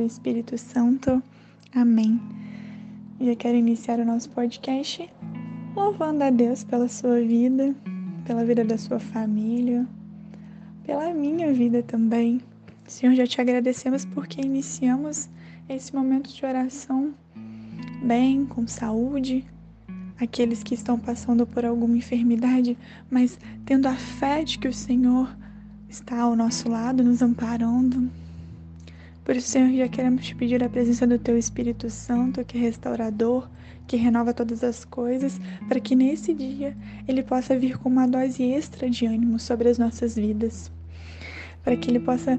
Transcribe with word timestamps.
Do 0.00 0.06
Espírito 0.06 0.56
Santo. 0.56 1.22
Amém. 1.74 2.18
Já 3.20 3.36
quero 3.36 3.58
iniciar 3.58 4.00
o 4.00 4.04
nosso 4.04 4.30
podcast 4.30 5.06
louvando 5.76 6.24
a 6.24 6.30
Deus 6.30 6.64
pela 6.64 6.88
sua 6.88 7.20
vida, 7.20 7.74
pela 8.24 8.42
vida 8.42 8.64
da 8.64 8.78
sua 8.78 8.98
família, 8.98 9.86
pela 10.84 11.12
minha 11.12 11.52
vida 11.52 11.82
também. 11.82 12.40
Senhor, 12.86 13.14
já 13.14 13.26
te 13.26 13.42
agradecemos 13.42 14.06
porque 14.06 14.40
iniciamos 14.40 15.28
esse 15.68 15.94
momento 15.94 16.32
de 16.32 16.46
oração 16.46 17.14
bem, 18.02 18.46
com 18.46 18.66
saúde, 18.66 19.44
aqueles 20.18 20.62
que 20.62 20.74
estão 20.74 20.98
passando 20.98 21.46
por 21.46 21.66
alguma 21.66 21.98
enfermidade, 21.98 22.76
mas 23.10 23.38
tendo 23.66 23.86
a 23.86 23.94
fé 23.94 24.44
de 24.44 24.58
que 24.58 24.66
o 24.66 24.72
Senhor 24.72 25.28
está 25.90 26.22
ao 26.22 26.34
nosso 26.34 26.70
lado, 26.70 27.04
nos 27.04 27.20
amparando, 27.20 28.10
por 29.24 29.36
isso, 29.36 29.48
Senhor, 29.48 29.70
já 29.72 29.88
queremos 29.88 30.24
te 30.24 30.34
pedir 30.34 30.62
a 30.64 30.68
presença 30.68 31.06
do 31.06 31.18
Teu 31.18 31.36
Espírito 31.38 31.90
Santo, 31.90 32.44
que 32.44 32.56
é 32.56 32.60
restaurador, 32.60 33.48
que 33.86 33.96
renova 33.96 34.32
todas 34.32 34.64
as 34.64 34.84
coisas, 34.84 35.40
para 35.68 35.80
que 35.80 35.94
nesse 35.94 36.32
dia 36.32 36.76
Ele 37.06 37.22
possa 37.22 37.58
vir 37.58 37.76
com 37.78 37.88
uma 37.88 38.06
dose 38.06 38.42
extra 38.42 38.88
de 38.88 39.06
ânimo 39.06 39.38
sobre 39.38 39.68
as 39.68 39.78
nossas 39.78 40.16
vidas, 40.16 40.70
para 41.62 41.76
que 41.76 41.90
Ele 41.90 42.00
possa 42.00 42.38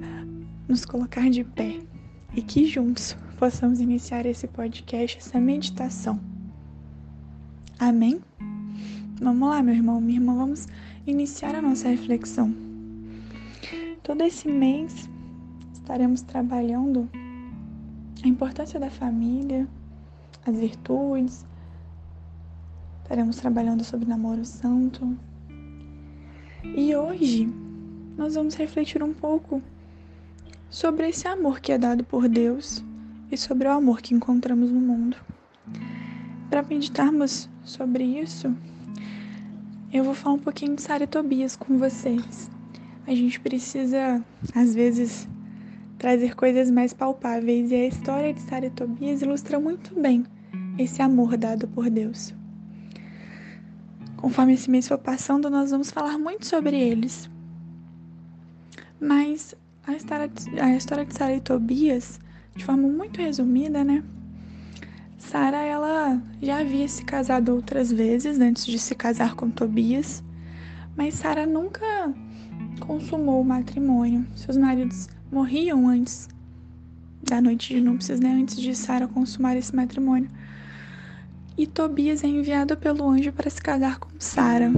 nos 0.67 0.85
colocar 0.85 1.29
de 1.29 1.43
pé 1.43 1.79
e 2.35 2.41
que 2.41 2.65
juntos 2.65 3.15
possamos 3.37 3.79
iniciar 3.79 4.25
esse 4.25 4.47
podcast, 4.47 5.17
essa 5.17 5.39
meditação. 5.39 6.19
Amém? 7.77 8.21
Vamos 9.21 9.49
lá, 9.49 9.61
meu 9.61 9.75
irmão, 9.75 9.99
minha 9.99 10.19
irmã, 10.19 10.35
vamos 10.35 10.67
iniciar 11.05 11.55
a 11.55 11.61
nossa 11.61 11.89
reflexão. 11.89 12.55
Todo 14.03 14.23
esse 14.23 14.47
mês 14.47 15.09
estaremos 15.81 16.21
trabalhando 16.21 17.09
a 18.23 18.27
importância 18.27 18.79
da 18.79 18.89
família, 18.89 19.67
as 20.45 20.57
virtudes, 20.57 21.45
estaremos 23.01 23.35
trabalhando 23.35 23.83
sobre 23.83 24.07
namoro 24.07 24.45
santo. 24.45 25.17
E 26.63 26.95
hoje 26.95 27.51
nós 28.15 28.35
vamos 28.35 28.55
refletir 28.55 29.03
um 29.03 29.13
pouco 29.13 29.61
sobre 30.69 31.09
esse 31.09 31.27
amor 31.27 31.59
que 31.59 31.71
é 31.71 31.77
dado 31.77 32.03
por 32.03 32.29
Deus 32.29 32.83
e 33.31 33.37
sobre 33.37 33.67
o 33.67 33.71
amor 33.71 34.01
que 34.01 34.13
encontramos 34.13 34.71
no 34.71 34.79
mundo. 34.79 35.17
Para 36.49 36.61
meditarmos 36.61 37.49
sobre 37.63 38.03
isso, 38.03 38.55
eu 39.91 40.03
vou 40.03 40.13
falar 40.13 40.35
um 40.35 40.39
pouquinho 40.39 40.75
de 40.75 40.81
Sara 40.81 41.07
Tobias 41.07 41.55
com 41.55 41.77
vocês. 41.77 42.49
A 43.07 43.15
gente 43.15 43.39
precisa, 43.39 44.23
às 44.53 44.75
vezes, 44.75 45.27
trazer 46.01 46.35
coisas 46.35 46.71
mais 46.71 46.93
palpáveis, 46.93 47.69
e 47.69 47.75
a 47.75 47.85
história 47.85 48.33
de 48.33 48.41
Sara 48.41 48.65
e 48.65 48.71
Tobias 48.71 49.21
ilustra 49.21 49.59
muito 49.59 49.93
bem 50.01 50.25
esse 50.79 50.99
amor 50.99 51.37
dado 51.37 51.67
por 51.67 51.91
Deus. 51.91 52.33
Conforme 54.17 54.53
esse 54.53 54.67
mês 54.67 54.87
for 54.87 54.97
passando, 54.97 55.47
nós 55.47 55.69
vamos 55.69 55.91
falar 55.91 56.17
muito 56.17 56.47
sobre 56.47 56.75
eles. 56.75 57.29
Mas 58.99 59.53
a 59.85 59.93
história, 59.93 60.27
a 60.59 60.75
história 60.75 61.05
de 61.05 61.13
Sara 61.13 61.35
e 61.35 61.39
Tobias, 61.39 62.19
de 62.55 62.65
forma 62.65 62.87
muito 62.87 63.21
resumida, 63.21 63.83
né? 63.83 64.03
Sara, 65.19 65.61
ela 65.61 66.19
já 66.41 66.61
havia 66.61 66.87
se 66.87 67.05
casado 67.05 67.53
outras 67.53 67.91
vezes 67.91 68.39
antes 68.39 68.65
de 68.65 68.79
se 68.79 68.95
casar 68.95 69.35
com 69.35 69.51
Tobias, 69.51 70.23
mas 70.97 71.13
Sara 71.13 71.45
nunca 71.45 72.11
consumou 72.79 73.41
o 73.41 73.45
matrimônio. 73.45 74.25
Seus 74.35 74.57
maridos 74.57 75.07
morriam 75.31 75.87
antes 75.87 76.27
da 77.23 77.39
noite 77.41 77.73
de 77.73 77.81
núpcias, 77.81 78.19
né? 78.19 78.33
Antes 78.33 78.57
de 78.57 78.75
Sara 78.75 79.07
consumar 79.07 79.55
esse 79.55 79.75
matrimônio. 79.75 80.29
E 81.57 81.65
Tobias 81.65 82.23
é 82.23 82.27
enviado 82.27 82.75
pelo 82.75 83.07
anjo 83.09 83.31
para 83.31 83.49
se 83.49 83.61
casar 83.61 83.99
com 83.99 84.09
Sara. 84.19 84.71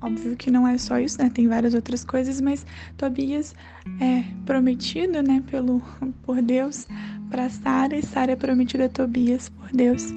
Óbvio 0.00 0.36
que 0.36 0.50
não 0.50 0.66
é 0.66 0.76
só 0.76 0.98
isso, 0.98 1.20
né? 1.22 1.30
Tem 1.30 1.48
várias 1.48 1.74
outras 1.74 2.04
coisas, 2.04 2.40
mas 2.40 2.66
Tobias 2.96 3.54
é 4.00 4.24
prometido, 4.44 5.22
né, 5.22 5.42
pelo 5.50 5.80
por 6.22 6.42
Deus 6.42 6.86
para 7.30 7.48
Sara 7.48 7.96
e 7.96 8.02
Sara 8.02 8.32
é 8.32 8.36
prometida 8.36 8.84
a 8.84 8.88
Tobias 8.88 9.48
por 9.48 9.68
Deus. 9.72 10.12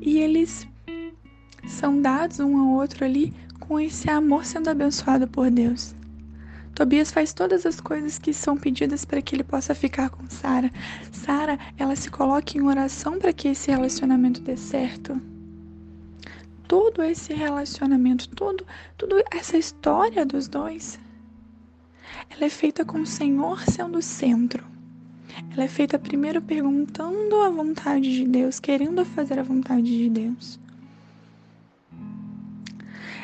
E 0.00 0.18
eles 0.18 0.66
são 1.66 2.00
dados 2.00 2.40
um 2.40 2.56
ao 2.56 2.68
outro 2.68 3.04
ali 3.04 3.34
com 3.58 3.78
esse 3.78 4.08
amor 4.08 4.44
sendo 4.44 4.70
abençoado 4.70 5.28
por 5.28 5.50
Deus. 5.50 5.94
Tobias 6.80 7.10
faz 7.10 7.34
todas 7.34 7.66
as 7.66 7.78
coisas 7.78 8.18
que 8.18 8.32
são 8.32 8.56
pedidas 8.56 9.04
para 9.04 9.20
que 9.20 9.36
ele 9.36 9.44
possa 9.44 9.74
ficar 9.74 10.08
com 10.08 10.26
Sara. 10.30 10.72
Sara, 11.12 11.58
ela 11.76 11.94
se 11.94 12.10
coloca 12.10 12.56
em 12.56 12.62
oração 12.62 13.18
para 13.18 13.34
que 13.34 13.48
esse 13.48 13.70
relacionamento 13.70 14.40
dê 14.40 14.56
certo. 14.56 15.20
Todo 16.66 17.02
esse 17.02 17.34
relacionamento, 17.34 18.30
todo, 18.30 18.66
tudo 18.96 19.22
essa 19.30 19.58
história 19.58 20.24
dos 20.24 20.48
dois, 20.48 20.98
ela 22.30 22.46
é 22.46 22.48
feita 22.48 22.82
com 22.82 23.02
o 23.02 23.06
Senhor 23.06 23.60
sendo 23.60 23.98
o 23.98 24.02
centro. 24.02 24.64
Ela 25.52 25.64
é 25.64 25.68
feita 25.68 25.98
primeiro 25.98 26.40
perguntando 26.40 27.42
a 27.42 27.50
vontade 27.50 28.10
de 28.10 28.24
Deus, 28.24 28.58
querendo 28.58 29.04
fazer 29.04 29.38
a 29.38 29.42
vontade 29.42 29.82
de 29.82 30.08
Deus. 30.08 30.58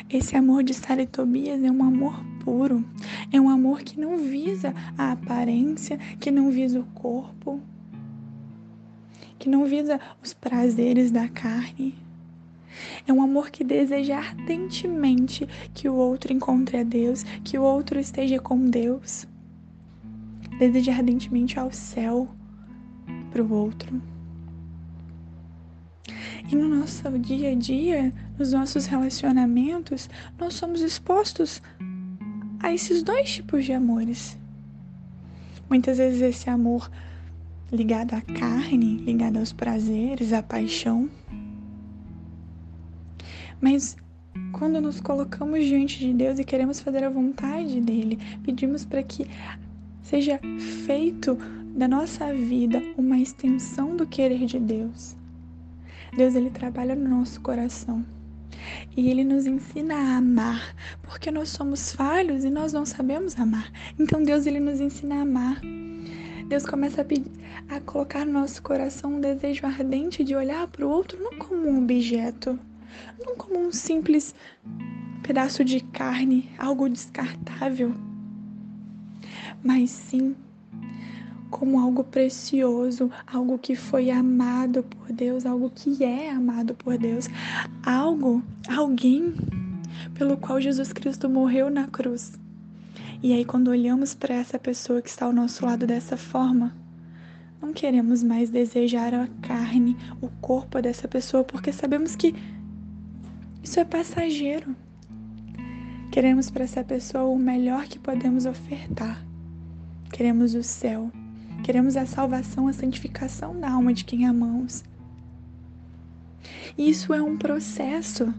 Esse 0.09 0.37
amor 0.37 0.63
de 0.63 0.73
Sara 0.73 1.01
e 1.01 1.05
Tobias 1.05 1.61
é 1.61 1.69
um 1.69 1.83
amor 1.83 2.23
puro. 2.39 2.81
É 3.29 3.41
um 3.41 3.49
amor 3.49 3.81
que 3.81 3.99
não 3.99 4.17
visa 4.17 4.73
a 4.97 5.11
aparência, 5.11 5.97
que 6.17 6.31
não 6.31 6.49
visa 6.49 6.79
o 6.79 6.85
corpo, 6.85 7.59
que 9.37 9.49
não 9.49 9.65
visa 9.65 9.99
os 10.23 10.33
prazeres 10.33 11.11
da 11.11 11.27
carne. 11.27 11.93
É 13.05 13.11
um 13.11 13.21
amor 13.21 13.49
que 13.49 13.65
deseja 13.65 14.17
ardentemente 14.17 15.45
que 15.73 15.89
o 15.89 15.95
outro 15.95 16.31
encontre 16.31 16.77
a 16.77 16.83
Deus, 16.83 17.23
que 17.43 17.57
o 17.57 17.63
outro 17.63 17.99
esteja 17.99 18.39
com 18.39 18.69
Deus. 18.69 19.27
Deseja 20.57 20.93
ardentemente 20.93 21.59
ao 21.59 21.69
céu 21.69 22.29
para 23.29 23.43
o 23.43 23.51
outro. 23.51 24.01
E 26.49 26.55
no 26.55 26.69
nosso 26.69 27.09
dia 27.19 27.51
a 27.51 27.55
dia, 27.55 28.13
nos 28.39 28.53
nossos 28.53 28.85
relacionamentos, 28.85 30.09
nós 30.39 30.53
somos 30.53 30.81
expostos 30.81 31.61
a 32.61 32.73
esses 32.73 33.03
dois 33.03 33.35
tipos 33.35 33.65
de 33.65 33.73
amores. 33.73 34.37
Muitas 35.69 35.97
vezes 35.97 36.21
esse 36.21 36.49
amor 36.49 36.89
ligado 37.71 38.13
à 38.13 38.21
carne, 38.21 38.97
ligado 38.97 39.37
aos 39.37 39.51
prazeres, 39.51 40.31
à 40.31 40.41
paixão. 40.41 41.09
Mas 43.59 43.97
quando 44.53 44.79
nos 44.79 45.01
colocamos 45.01 45.65
diante 45.65 45.99
de 45.99 46.13
Deus 46.13 46.39
e 46.39 46.45
queremos 46.45 46.79
fazer 46.79 47.03
a 47.03 47.09
vontade 47.09 47.81
dele, 47.81 48.17
pedimos 48.43 48.85
para 48.85 49.03
que 49.03 49.27
seja 50.01 50.39
feito 50.85 51.37
da 51.75 51.87
nossa 51.87 52.33
vida 52.33 52.81
uma 52.97 53.19
extensão 53.19 53.97
do 53.97 54.07
querer 54.07 54.45
de 54.45 54.59
Deus. 54.59 55.15
Deus 56.15 56.35
ele 56.35 56.49
trabalha 56.49 56.95
no 56.95 57.09
nosso 57.09 57.41
coração. 57.41 58.05
E 58.95 59.09
ele 59.09 59.23
nos 59.23 59.45
ensina 59.45 59.95
a 59.95 60.17
amar, 60.17 60.75
porque 61.03 61.31
nós 61.31 61.49
somos 61.49 61.93
falhos 61.93 62.43
e 62.43 62.49
nós 62.49 62.73
não 62.73 62.85
sabemos 62.85 63.39
amar. 63.39 63.71
Então 63.97 64.23
Deus 64.23 64.45
ele 64.45 64.59
nos 64.59 64.79
ensina 64.79 65.15
a 65.15 65.21
amar. 65.21 65.61
Deus 66.47 66.65
começa 66.65 67.01
a, 67.01 67.05
pedir, 67.05 67.31
a 67.69 67.79
colocar 67.81 68.25
no 68.25 68.33
nosso 68.33 68.61
coração 68.61 69.15
um 69.15 69.21
desejo 69.21 69.65
ardente 69.65 70.23
de 70.23 70.35
olhar 70.35 70.67
para 70.67 70.85
o 70.85 70.89
outro 70.89 71.21
não 71.21 71.37
como 71.37 71.67
um 71.67 71.83
objeto, 71.83 72.57
não 73.19 73.35
como 73.35 73.59
um 73.59 73.71
simples 73.71 74.33
pedaço 75.23 75.63
de 75.65 75.81
carne, 75.81 76.49
algo 76.57 76.87
descartável, 76.87 77.93
mas 79.61 79.89
sim 79.89 80.35
como 81.49 81.79
algo 81.79 82.03
precioso, 82.03 83.09
algo 83.25 83.57
que 83.57 83.75
foi 83.75 84.11
amado 84.11 84.83
por 84.83 85.11
Deus, 85.11 85.45
algo 85.45 85.71
que 85.73 86.03
é 86.03 86.29
amado 86.29 86.75
por 86.75 86.97
Deus, 86.97 87.29
algo, 87.83 88.43
alguém 88.69 89.33
pelo 90.13 90.37
qual 90.37 90.59
Jesus 90.59 90.93
Cristo 90.93 91.29
morreu 91.29 91.69
na 91.69 91.87
cruz 91.87 92.33
E 93.23 93.33
aí, 93.33 93.43
quando 93.43 93.69
olhamos 93.69 94.13
para 94.13 94.35
essa 94.35 94.59
pessoa 94.59 95.01
que 95.01 95.09
está 95.09 95.25
ao 95.25 95.33
nosso 95.33 95.65
lado 95.65 95.87
dessa 95.87 96.17
forma, 96.17 96.75
não 97.61 97.73
queremos 97.73 98.21
mais 98.21 98.49
desejar 98.49 99.13
a 99.13 99.27
carne, 99.41 99.97
o 100.21 100.29
corpo 100.41 100.81
dessa 100.81 101.07
pessoa, 101.07 101.43
porque 101.43 101.71
sabemos 101.71 102.15
que 102.15 102.35
isso 103.63 103.79
é 103.79 103.85
passageiro. 103.85 104.75
Queremos 106.11 106.49
para 106.49 106.63
essa 106.63 106.83
pessoa 106.83 107.25
o 107.25 107.37
melhor 107.37 107.85
que 107.85 107.99
podemos 107.99 108.45
ofertar. 108.45 109.25
Queremos 110.11 110.55
o 110.55 110.63
céu. 110.63 111.11
Queremos 111.67 111.97
a 111.97 112.05
salvação, 112.05 112.69
a 112.69 112.71
santificação 112.71 113.59
da 113.59 113.69
alma 113.69 113.93
de 113.93 114.05
quem 114.05 114.25
amamos. 114.25 114.85
Isso 116.77 117.13
é 117.13 117.21
um 117.21 117.37
processo. 117.37 118.33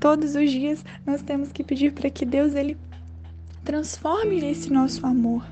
Todos 0.00 0.34
os 0.34 0.50
dias 0.50 0.82
nós 1.04 1.20
temos 1.20 1.52
que 1.52 1.62
pedir 1.62 1.92
para 1.92 2.08
que 2.08 2.24
Deus 2.24 2.54
ele 2.54 2.78
transforme 3.62 4.38
esse 4.38 4.72
nosso 4.72 5.06
amor. 5.06 5.46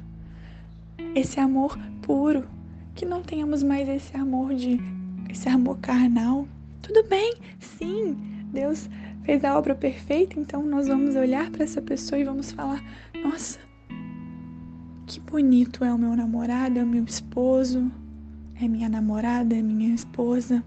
Esse 1.15 1.39
amor 1.39 1.79
puro, 2.01 2.49
que 2.95 3.05
não 3.05 3.21
tenhamos 3.23 3.63
mais 3.63 3.87
esse 3.87 4.17
amor 4.17 4.55
de 4.55 4.81
esse 5.29 5.47
amor 5.47 5.77
carnal. 5.81 6.49
Tudo 6.81 7.07
bem? 7.07 7.35
Sim, 7.59 8.17
Deus 8.51 8.89
fez 9.25 9.45
a 9.45 9.59
obra 9.59 9.75
perfeita, 9.75 10.41
então 10.41 10.65
nós 10.65 10.89
vamos 10.89 11.17
olhar 11.17 11.51
para 11.51 11.65
essa 11.65 11.83
pessoa 11.83 12.19
e 12.19 12.25
vamos 12.25 12.51
falar: 12.51 12.83
"Nossa, 13.23 13.59
que 15.07 15.21
bonito 15.21 15.85
é 15.85 15.93
o 15.93 15.99
meu 15.99 16.17
namorado, 16.17 16.79
é 16.79 16.83
o 16.83 16.87
meu 16.87 17.05
esposo, 17.05 17.91
é 18.61 18.67
minha 18.67 18.89
namorada, 18.89 19.55
é 19.55 19.63
minha 19.63 19.95
esposa". 19.95 20.65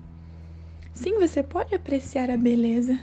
Sim, 0.94 1.20
você 1.20 1.44
pode 1.44 1.76
apreciar 1.76 2.30
a 2.30 2.38
beleza, 2.38 3.00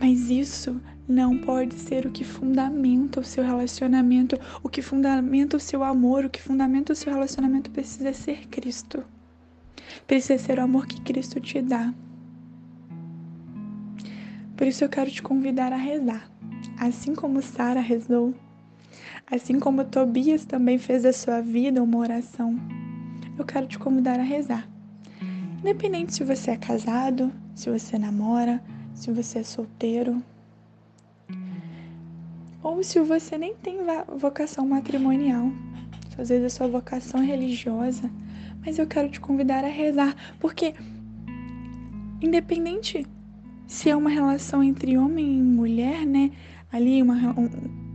mas 0.00 0.30
isso 0.30 0.80
não 1.06 1.38
pode 1.38 1.74
ser 1.74 2.06
o 2.06 2.10
que 2.10 2.24
fundamenta 2.24 3.20
o 3.20 3.24
seu 3.24 3.44
relacionamento, 3.44 4.38
o 4.62 4.68
que 4.68 4.80
fundamenta 4.80 5.56
o 5.56 5.60
seu 5.60 5.82
amor, 5.82 6.24
o 6.24 6.30
que 6.30 6.40
fundamenta 6.40 6.92
o 6.92 6.96
seu 6.96 7.12
relacionamento 7.12 7.70
precisa 7.70 8.12
ser 8.12 8.46
Cristo. 8.48 9.04
Precisa 10.06 10.38
ser 10.38 10.58
o 10.58 10.62
amor 10.62 10.86
que 10.86 11.00
Cristo 11.00 11.40
te 11.40 11.60
dá. 11.60 11.92
Por 14.56 14.66
isso 14.66 14.84
eu 14.84 14.88
quero 14.88 15.10
te 15.10 15.22
convidar 15.22 15.72
a 15.72 15.76
rezar. 15.76 16.30
Assim 16.78 17.14
como 17.14 17.42
Sara 17.42 17.80
rezou, 17.80 18.34
assim 19.30 19.60
como 19.60 19.84
Tobias 19.84 20.44
também 20.44 20.78
fez 20.78 21.04
da 21.04 21.12
sua 21.12 21.40
vida 21.40 21.82
uma 21.82 21.98
oração, 21.98 22.58
eu 23.38 23.44
quero 23.44 23.66
te 23.66 23.78
convidar 23.78 24.18
a 24.18 24.24
rezar. 24.24 24.68
Independente 25.60 26.14
se 26.14 26.24
você 26.24 26.52
é 26.52 26.56
casado, 26.56 27.32
se 27.54 27.70
você 27.70 27.98
namora, 27.98 28.62
se 28.94 29.12
você 29.12 29.38
é 29.38 29.42
solteiro, 29.42 30.22
ou 32.62 32.82
se 32.82 32.98
você 33.00 33.38
nem 33.38 33.54
tem 33.54 33.78
vocação 34.16 34.66
matrimonial, 34.66 35.50
às 36.18 36.28
vezes 36.28 36.44
a 36.44 36.50
sua 36.50 36.68
vocação 36.68 37.22
é 37.22 37.24
religiosa, 37.24 38.10
mas 38.64 38.78
eu 38.78 38.86
quero 38.86 39.08
te 39.08 39.20
convidar 39.20 39.64
a 39.64 39.68
rezar, 39.68 40.14
porque 40.38 40.74
independente 42.20 43.06
se 43.70 43.88
é 43.88 43.94
uma 43.94 44.10
relação 44.10 44.64
entre 44.64 44.98
homem 44.98 45.38
e 45.38 45.42
mulher, 45.42 46.04
né, 46.04 46.32
ali 46.72 47.00
uma, 47.00 47.30
um, 47.38 47.48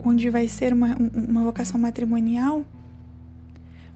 onde 0.05 0.29
vai 0.29 0.47
ser 0.47 0.71
uma, 0.71 0.95
uma 0.95 1.43
vocação 1.43 1.77
matrimonial, 1.77 2.65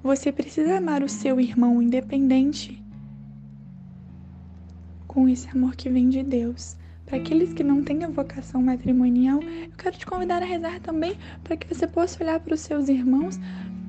você 0.02 0.30
precisa 0.30 0.76
amar 0.76 1.02
o 1.02 1.08
seu 1.08 1.40
irmão 1.40 1.80
independente 1.80 2.84
com 5.06 5.26
esse 5.26 5.48
amor 5.48 5.74
que 5.74 5.88
vem 5.88 6.10
de 6.10 6.22
Deus. 6.22 6.76
Para 7.06 7.16
aqueles 7.16 7.54
que 7.54 7.64
não 7.64 7.82
têm 7.82 8.04
a 8.04 8.08
vocação 8.08 8.62
matrimonial, 8.62 9.40
eu 9.42 9.72
quero 9.78 9.96
te 9.96 10.04
convidar 10.04 10.42
a 10.42 10.46
rezar 10.46 10.80
também 10.80 11.16
para 11.42 11.56
que 11.56 11.66
você 11.66 11.86
possa 11.86 12.22
olhar 12.22 12.40
para 12.40 12.52
os 12.52 12.60
seus 12.60 12.90
irmãos 12.90 13.40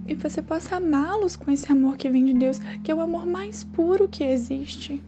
e 0.07 0.15
você 0.15 0.41
possa 0.41 0.77
amá-los 0.77 1.35
com 1.35 1.51
esse 1.51 1.69
amor 1.69 1.97
que 1.97 2.09
vem 2.09 2.23
de 2.23 2.35
Deus, 2.35 2.57
que 2.85 2.89
é 2.89 2.95
o 2.95 3.01
amor 3.01 3.25
mais 3.25 3.65
puro 3.65 4.07
que 4.07 4.23
existe. 4.23 5.03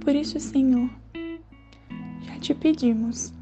Por 0.00 0.16
isso, 0.16 0.40
Senhor, 0.40 0.90
te 2.38 2.54
pedimos 2.54 3.32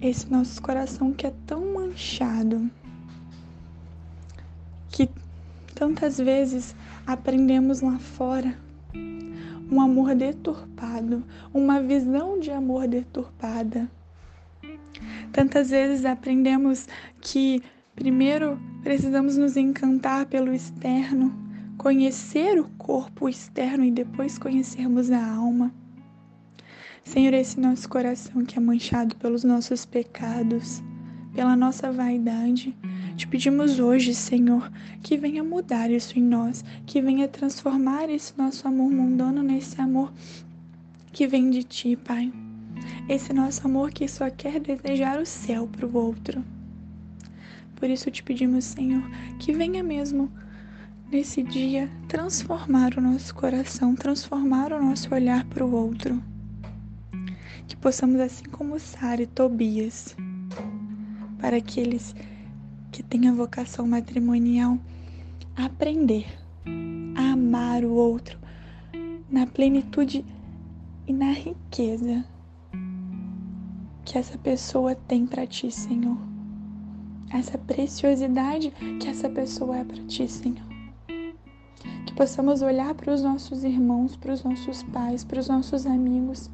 esse 0.00 0.30
nosso 0.30 0.60
coração 0.62 1.12
que 1.12 1.26
é 1.26 1.32
tão 1.46 1.74
manchado, 1.74 2.70
que 4.90 5.08
tantas 5.74 6.18
vezes 6.18 6.74
aprendemos 7.06 7.80
lá 7.80 7.98
fora 7.98 8.56
um 9.70 9.80
amor 9.80 10.14
deturpado, 10.14 11.24
uma 11.52 11.82
visão 11.82 12.38
de 12.38 12.50
amor 12.50 12.86
deturpada. 12.86 13.90
Tantas 15.32 15.70
vezes 15.70 16.04
aprendemos 16.04 16.86
que 17.20 17.62
primeiro 17.94 18.60
precisamos 18.82 19.36
nos 19.36 19.56
encantar 19.56 20.26
pelo 20.26 20.54
externo, 20.54 21.34
conhecer 21.76 22.60
o 22.60 22.68
corpo 22.78 23.28
externo 23.28 23.84
e 23.84 23.90
depois 23.90 24.38
conhecermos 24.38 25.10
a 25.10 25.34
alma. 25.34 25.74
Senhor, 27.06 27.34
esse 27.34 27.58
nosso 27.60 27.88
coração 27.88 28.44
que 28.44 28.58
é 28.58 28.60
manchado 28.60 29.14
pelos 29.14 29.44
nossos 29.44 29.86
pecados, 29.86 30.82
pela 31.32 31.54
nossa 31.54 31.92
vaidade, 31.92 32.76
te 33.16 33.28
pedimos 33.28 33.78
hoje, 33.78 34.12
Senhor, 34.12 34.70
que 35.04 35.16
venha 35.16 35.44
mudar 35.44 35.88
isso 35.88 36.18
em 36.18 36.22
nós, 36.22 36.64
que 36.84 37.00
venha 37.00 37.28
transformar 37.28 38.10
esse 38.10 38.36
nosso 38.36 38.66
amor 38.66 38.90
mundano 38.90 39.40
nesse 39.40 39.80
amor 39.80 40.12
que 41.12 41.28
vem 41.28 41.48
de 41.48 41.62
Ti, 41.62 41.94
Pai. 41.94 42.32
Esse 43.08 43.32
nosso 43.32 43.64
amor 43.64 43.92
que 43.92 44.08
só 44.08 44.28
quer 44.28 44.58
desejar 44.58 45.20
o 45.20 45.24
céu 45.24 45.68
para 45.68 45.86
o 45.86 45.96
outro. 45.96 46.44
Por 47.76 47.88
isso 47.88 48.10
te 48.10 48.20
pedimos, 48.20 48.64
Senhor, 48.64 49.08
que 49.38 49.52
venha 49.52 49.82
mesmo 49.82 50.28
nesse 51.10 51.40
dia 51.40 51.88
transformar 52.08 52.98
o 52.98 53.00
nosso 53.00 53.32
coração, 53.32 53.94
transformar 53.94 54.72
o 54.72 54.84
nosso 54.84 55.14
olhar 55.14 55.44
para 55.44 55.64
o 55.64 55.72
outro. 55.72 56.20
Que 57.66 57.76
possamos, 57.76 58.20
assim 58.20 58.44
como 58.44 58.78
Sara 58.78 59.22
e 59.22 59.26
Tobias, 59.26 60.16
para 61.38 61.60
que 61.60 61.80
eles 61.80 62.14
que 62.92 63.02
tem 63.02 63.28
a 63.28 63.32
vocação 63.32 63.86
matrimonial 63.86 64.78
aprender 65.54 66.26
a 67.14 67.32
amar 67.32 67.84
o 67.84 67.92
outro 67.92 68.38
na 69.30 69.46
plenitude 69.46 70.24
e 71.06 71.12
na 71.12 71.32
riqueza 71.32 72.24
que 74.04 74.16
essa 74.16 74.38
pessoa 74.38 74.94
tem 74.94 75.26
para 75.26 75.46
ti, 75.46 75.70
Senhor. 75.70 76.16
Essa 77.30 77.58
preciosidade 77.58 78.72
que 79.00 79.08
essa 79.08 79.28
pessoa 79.28 79.78
é 79.78 79.84
para 79.84 80.02
ti, 80.04 80.28
Senhor. 80.28 80.66
Que 82.06 82.14
possamos 82.14 82.62
olhar 82.62 82.94
para 82.94 83.12
os 83.12 83.22
nossos 83.22 83.64
irmãos, 83.64 84.16
para 84.16 84.32
os 84.32 84.44
nossos 84.44 84.82
pais, 84.84 85.24
para 85.24 85.40
os 85.40 85.48
nossos 85.48 85.86
amigos 85.86 86.48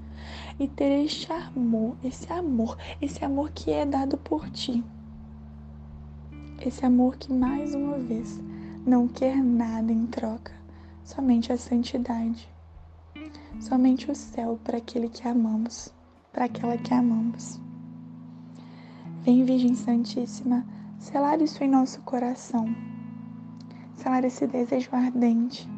e 0.58 0.68
ter 0.68 1.04
este 1.04 1.32
amor, 1.32 1.96
esse 2.02 2.32
amor, 2.32 2.76
esse 3.00 3.24
amor 3.24 3.50
que 3.50 3.70
é 3.70 3.84
dado 3.84 4.16
por 4.18 4.48
ti 4.50 4.82
esse 6.68 6.86
amor 6.86 7.16
que 7.16 7.32
mais 7.32 7.74
uma 7.74 7.98
vez 7.98 8.40
não 8.86 9.08
quer 9.08 9.36
nada 9.36 9.92
em 9.92 10.06
troca, 10.06 10.52
somente 11.04 11.52
a 11.52 11.58
santidade, 11.58 12.48
somente 13.60 14.10
o 14.10 14.14
céu 14.14 14.58
para 14.62 14.78
aquele 14.78 15.08
que 15.08 15.26
amamos, 15.26 15.92
para 16.32 16.44
aquela 16.44 16.76
que 16.76 16.94
amamos. 16.94 17.60
Vem, 19.22 19.44
Virgem 19.44 19.74
Santíssima, 19.74 20.64
selar 20.98 21.40
isso 21.40 21.62
em 21.62 21.68
nosso 21.68 22.00
coração, 22.02 22.66
selar 23.96 24.24
esse 24.24 24.46
desejo 24.46 24.90
ardente 24.92 25.68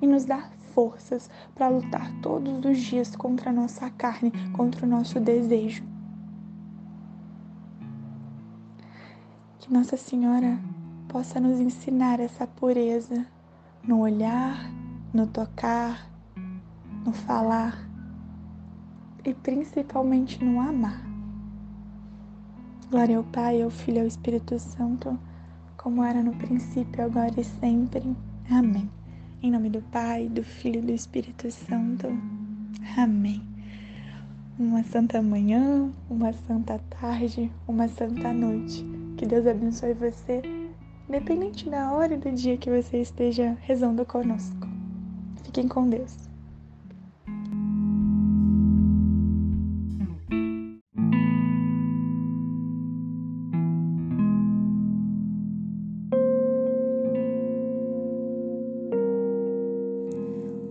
e 0.00 0.06
nos 0.06 0.24
dar 0.24 0.50
forças 0.80 1.28
para 1.54 1.68
lutar 1.68 2.10
todos 2.22 2.64
os 2.64 2.78
dias 2.78 3.14
contra 3.14 3.50
a 3.50 3.52
nossa 3.52 3.90
carne, 3.90 4.32
contra 4.54 4.86
o 4.86 4.88
nosso 4.88 5.20
desejo 5.20 5.84
Que 9.58 9.70
Nossa 9.70 9.98
Senhora 9.98 10.58
possa 11.06 11.38
nos 11.38 11.60
ensinar 11.60 12.18
essa 12.18 12.46
pureza 12.46 13.26
no 13.86 14.00
olhar, 14.00 14.58
no 15.12 15.26
tocar, 15.26 16.10
no 17.04 17.12
falar 17.12 17.78
e 19.22 19.34
principalmente 19.34 20.42
no 20.42 20.60
amar. 20.60 21.04
Glória 22.90 23.18
ao 23.18 23.24
Pai, 23.24 23.60
ao 23.60 23.70
Filho 23.70 23.98
e 23.98 24.00
ao 24.00 24.06
Espírito 24.06 24.58
Santo, 24.58 25.18
como 25.76 26.02
era 26.02 26.22
no 26.22 26.32
princípio, 26.32 27.04
agora 27.04 27.38
e 27.38 27.44
sempre. 27.44 28.16
Amém. 28.50 28.99
Em 29.42 29.50
nome 29.50 29.70
do 29.70 29.80
Pai, 29.80 30.28
do 30.28 30.44
Filho 30.44 30.80
e 30.80 30.82
do 30.82 30.92
Espírito 30.92 31.50
Santo. 31.50 32.08
Amém. 32.94 33.40
Uma 34.58 34.82
santa 34.82 35.22
manhã, 35.22 35.90
uma 36.10 36.30
santa 36.30 36.78
tarde, 36.90 37.50
uma 37.66 37.88
santa 37.88 38.34
noite 38.34 38.84
que 39.16 39.24
Deus 39.24 39.46
abençoe 39.46 39.94
você, 39.94 40.42
independente 41.08 41.70
da 41.70 41.90
hora 41.90 42.12
e 42.12 42.18
do 42.18 42.30
dia 42.32 42.58
que 42.58 42.68
você 42.68 43.00
esteja 43.00 43.56
rezando 43.62 44.04
conosco. 44.04 44.68
Fiquem 45.42 45.66
com 45.66 45.88
Deus. 45.88 46.29